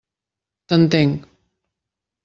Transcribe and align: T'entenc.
T'entenc. 0.67 1.21